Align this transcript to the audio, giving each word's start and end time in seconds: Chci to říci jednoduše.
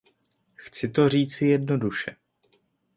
Chci 0.55 0.87
to 0.89 1.09
říci 1.09 1.45
jednoduše. 1.45 2.15